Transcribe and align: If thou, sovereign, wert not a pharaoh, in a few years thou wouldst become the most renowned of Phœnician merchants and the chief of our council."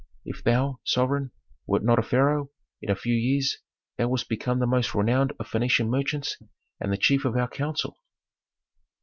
If 0.25 0.43
thou, 0.43 0.79
sovereign, 0.83 1.29
wert 1.67 1.83
not 1.83 1.99
a 1.99 2.01
pharaoh, 2.01 2.49
in 2.81 2.89
a 2.89 2.95
few 2.95 3.13
years 3.13 3.59
thou 3.99 4.07
wouldst 4.07 4.29
become 4.29 4.57
the 4.57 4.65
most 4.65 4.95
renowned 4.95 5.33
of 5.39 5.47
Phœnician 5.47 5.89
merchants 5.89 6.39
and 6.79 6.91
the 6.91 6.97
chief 6.97 7.23
of 7.23 7.37
our 7.37 7.47
council." 7.47 7.99